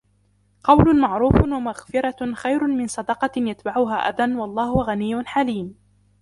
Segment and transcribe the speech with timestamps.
[0.63, 5.75] قَوْلٌ مَعْرُوفٌ وَمَغْفِرَةٌ خَيْرٌ مِنْ صَدَقَةٍ يَتْبَعُهَا أَذًى وَاللَّهُ غَنِيٌّ حَلِيمٌ